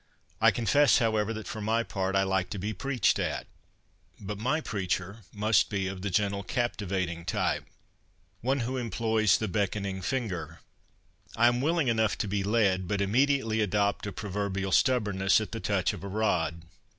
I 0.41 0.49
confess, 0.49 0.97
however, 0.97 1.31
that 1.31 1.45
for 1.45 1.61
my 1.61 1.83
part 1.83 2.15
I 2.15 2.23
like 2.23 2.49
to 2.49 2.57
be' 2.57 2.73
preached 2.73 3.19
at.' 3.19 3.45
But 4.19 4.39
my 4.39 4.59
preacher 4.59 5.19
must 5.31 5.69
be 5.69 5.85
of 5.85 6.01
the 6.01 6.09
gentle, 6.09 6.41
captivating 6.41 7.23
type— 7.23 7.65
one 8.41 8.61
who 8.61 8.77
employs 8.77 9.37
the 9.37 9.47
beckoning 9.47 10.01
finger. 10.01 10.61
I 11.35 11.45
am 11.47 11.61
willing 11.61 11.87
enough 11.87 12.17
to 12.17 12.27
be 12.27 12.41
led, 12.43 12.87
but 12.87 12.99
immediately 12.99 13.61
adopt 13.61 14.07
a 14.07 14.11
proverbial 14.11 14.71
stubbornness 14.71 15.39
at 15.39 15.51
the 15.51 15.59
touch 15.59 15.93
of 15.93 16.03
a 16.03 16.07
rod. 16.07 16.63